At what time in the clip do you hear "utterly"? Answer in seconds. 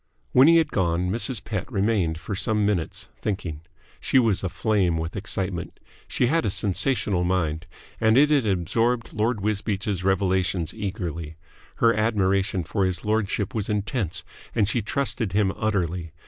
15.55-16.13